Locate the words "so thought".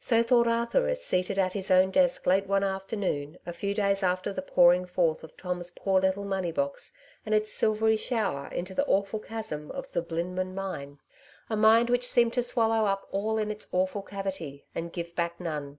0.00-0.48